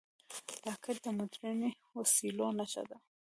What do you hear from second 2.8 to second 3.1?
ده